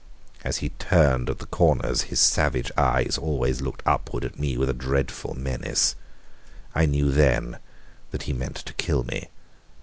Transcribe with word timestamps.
As 0.43 0.57
he 0.65 0.69
turned 0.69 1.29
at 1.29 1.37
the 1.37 1.45
corners 1.45 2.01
his 2.09 2.19
savage 2.19 2.71
eyes 2.75 3.19
always 3.19 3.61
looked 3.61 3.83
upwards 3.85 4.25
at 4.25 4.39
me 4.39 4.57
with 4.57 4.67
a 4.67 4.73
dreadful 4.73 5.35
menace. 5.35 5.93
I 6.73 6.87
knew 6.87 7.11
then 7.11 7.59
that 8.09 8.23
he 8.23 8.33
meant 8.33 8.55
to 8.55 8.73
kill 8.73 9.03
me. 9.03 9.27